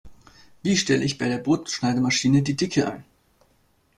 Wie 0.63 0.77
stelle 0.77 1.03
ich 1.03 1.19
bei 1.19 1.27
der 1.29 1.37
Brotschneidemaschine 1.37 2.41
die 2.41 2.55
Dicke 2.55 2.91
ein? 2.91 3.03